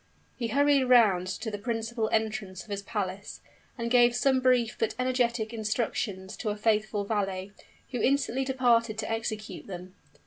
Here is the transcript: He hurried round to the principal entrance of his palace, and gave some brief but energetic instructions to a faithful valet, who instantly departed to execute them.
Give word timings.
He 0.35 0.47
hurried 0.47 0.85
round 0.85 1.27
to 1.27 1.51
the 1.51 1.59
principal 1.59 2.09
entrance 2.11 2.63
of 2.63 2.71
his 2.71 2.81
palace, 2.81 3.39
and 3.77 3.91
gave 3.91 4.15
some 4.15 4.39
brief 4.39 4.75
but 4.79 4.95
energetic 4.97 5.53
instructions 5.53 6.35
to 6.37 6.49
a 6.49 6.57
faithful 6.57 7.03
valet, 7.05 7.51
who 7.91 8.01
instantly 8.01 8.43
departed 8.43 8.97
to 8.97 9.11
execute 9.11 9.67
them. 9.67 9.93